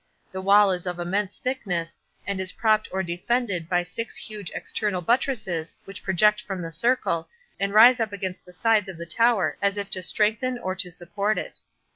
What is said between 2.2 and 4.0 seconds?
and is propped or defended by